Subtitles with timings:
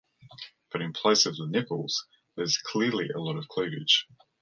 [0.71, 4.07] But in place of the nipples there's clearly a lot of cleavage.